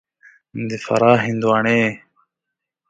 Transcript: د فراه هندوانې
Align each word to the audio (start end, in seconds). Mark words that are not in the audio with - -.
د 0.69 0.71
فراه 0.85 1.17
هندوانې 1.25 1.83